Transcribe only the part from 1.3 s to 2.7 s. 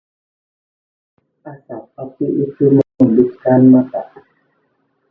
asap api itu